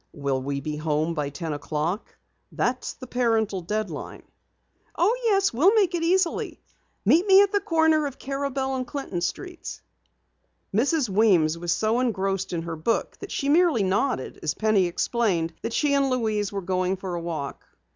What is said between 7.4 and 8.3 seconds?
at the corner of